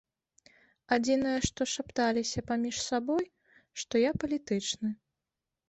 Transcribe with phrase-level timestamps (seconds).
[0.95, 3.25] Адзінае што шапталіся паміж сабой,
[3.85, 4.89] што я палітычны.